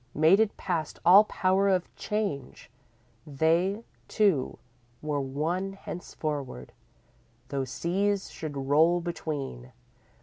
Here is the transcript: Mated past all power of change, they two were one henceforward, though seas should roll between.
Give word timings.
Mated 0.15 0.57
past 0.57 0.97
all 1.05 1.25
power 1.25 1.69
of 1.69 1.95
change, 1.95 2.71
they 3.27 3.83
two 4.07 4.57
were 5.03 5.21
one 5.21 5.73
henceforward, 5.73 6.71
though 7.49 7.65
seas 7.65 8.31
should 8.31 8.57
roll 8.57 8.99
between. 8.99 9.73